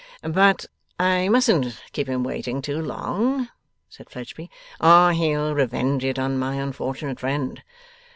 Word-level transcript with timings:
'But 0.23 0.65
I 0.97 1.29
mustn't 1.29 1.79
keep 1.91 2.07
him 2.09 2.23
waiting 2.23 2.63
too 2.63 2.81
long,' 2.81 3.49
said 3.87 4.09
Fledgeby, 4.09 4.49
'or 4.79 5.13
he'll 5.13 5.53
revenge 5.53 6.03
it 6.03 6.17
on 6.17 6.39
my 6.39 6.55
unfortunate 6.55 7.19
friend. 7.19 7.61